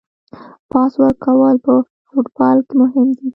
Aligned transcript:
پاس 0.71 0.91
ورکول 1.01 1.55
په 1.65 1.73
فوټبال 2.09 2.57
کې 2.67 2.73
مهم 2.81 3.07
دي. 3.17 3.27